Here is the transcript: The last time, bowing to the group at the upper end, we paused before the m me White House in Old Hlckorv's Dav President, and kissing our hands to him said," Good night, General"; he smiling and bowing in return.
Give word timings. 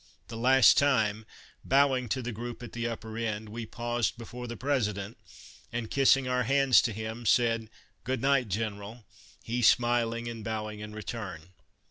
The 0.29 0.35
last 0.35 0.79
time, 0.79 1.27
bowing 1.63 2.09
to 2.09 2.23
the 2.23 2.31
group 2.31 2.63
at 2.63 2.71
the 2.73 2.87
upper 2.87 3.19
end, 3.19 3.49
we 3.49 3.67
paused 3.67 4.17
before 4.17 4.47
the 4.47 4.53
m 4.53 4.57
me 4.57 4.65
White 4.71 4.75
House 4.77 4.87
in 4.87 4.87
Old 4.87 4.95
Hlckorv's 4.95 4.95
Dav 4.95 4.95
President, 4.97 5.17
and 5.73 5.91
kissing 5.91 6.27
our 6.27 6.41
hands 6.43 6.81
to 6.81 6.91
him 6.91 7.25
said," 7.27 7.69
Good 8.03 8.19
night, 8.23 8.49
General"; 8.49 9.05
he 9.43 9.61
smiling 9.61 10.27
and 10.27 10.43
bowing 10.43 10.79
in 10.79 10.93
return. 10.93 11.49